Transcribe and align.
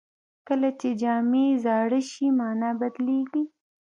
کله 0.47 0.69
چې 0.79 0.89
جامې 1.01 1.47
زاړه 1.65 2.01
شي، 2.09 2.27
مانا 2.39 2.69
بدلېږي. 2.79 3.43